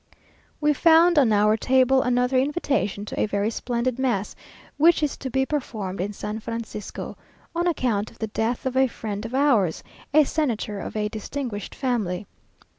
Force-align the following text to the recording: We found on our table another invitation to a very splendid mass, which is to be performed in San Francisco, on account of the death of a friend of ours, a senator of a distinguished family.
We 0.59 0.73
found 0.73 1.19
on 1.19 1.31
our 1.31 1.55
table 1.55 2.01
another 2.01 2.39
invitation 2.39 3.05
to 3.05 3.19
a 3.19 3.27
very 3.27 3.51
splendid 3.51 3.99
mass, 3.99 4.35
which 4.77 5.03
is 5.03 5.15
to 5.17 5.29
be 5.29 5.45
performed 5.45 6.01
in 6.01 6.11
San 6.11 6.39
Francisco, 6.39 7.15
on 7.55 7.67
account 7.67 8.09
of 8.09 8.17
the 8.17 8.25
death 8.25 8.65
of 8.65 8.75
a 8.75 8.87
friend 8.87 9.23
of 9.27 9.35
ours, 9.35 9.83
a 10.11 10.23
senator 10.23 10.79
of 10.79 10.95
a 10.97 11.07
distinguished 11.07 11.75
family. 11.75 12.25